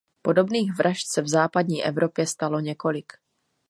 [0.21, 3.13] Podobných vražd se v západní Evropě stalo několik.